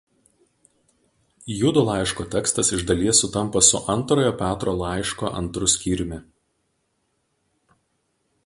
Judo 1.57 1.83
laiško 1.89 2.25
tekstas 2.37 2.73
iš 2.77 2.85
dalies 2.91 3.21
sutampa 3.23 3.63
su 3.67 3.83
Antrojo 3.97 4.33
Petro 4.41 4.75
laiško 4.81 5.33
antru 5.43 5.71
skyriumi. 5.75 6.23